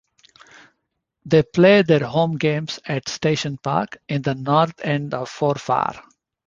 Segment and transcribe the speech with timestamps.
[1.25, 5.93] They play their home games at Station Park, in the north end of Forfar.